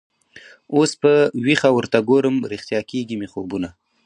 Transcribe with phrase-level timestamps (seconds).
[0.75, 1.11] اوس په
[1.45, 3.69] ویښه ورته ګورم ریشتیا کیږي مي خوبونه